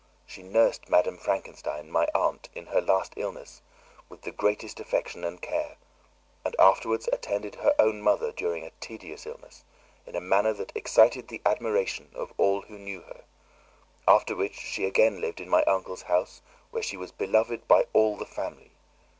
She 0.25 0.41
nursed 0.41 0.89
Madame 0.89 1.19
Frankenstein, 1.19 1.91
my 1.91 2.07
aunt, 2.15 2.49
in 2.55 2.65
her 2.65 2.81
last 2.81 3.13
illness, 3.17 3.61
with 4.09 4.23
the 4.23 4.31
greatest 4.31 4.79
affection 4.79 5.23
and 5.23 5.39
care 5.39 5.75
and 6.43 6.55
afterwards 6.57 7.07
attended 7.13 7.53
her 7.57 7.75
own 7.77 8.01
mother 8.01 8.31
during 8.31 8.65
a 8.65 8.71
tedious 8.79 9.27
illness, 9.27 9.63
in 10.07 10.15
a 10.15 10.19
manner 10.19 10.53
that 10.53 10.71
excited 10.73 11.27
the 11.27 11.39
admiration 11.45 12.09
of 12.15 12.33
all 12.37 12.61
who 12.63 12.79
knew 12.79 13.01
her, 13.01 13.21
after 14.07 14.35
which 14.35 14.55
she 14.55 14.85
again 14.85 15.21
lived 15.21 15.39
in 15.39 15.49
my 15.49 15.61
uncle's 15.65 16.01
house, 16.01 16.41
where 16.71 16.81
she 16.81 16.97
was 16.97 17.11
beloved 17.11 17.67
by 17.67 17.85
all 17.93 18.17
the 18.17 18.25
family. 18.25 18.71